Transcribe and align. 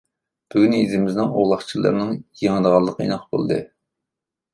بۈگۈن 0.53 0.71
يېزىمىزنىڭ 0.77 1.27
ئوغلاقچىلىرىنىڭ 1.41 2.15
يېڭىدىغانلىقى 2.45 3.05
ئېنىق 3.07 3.29
ئىدى. 3.41 3.59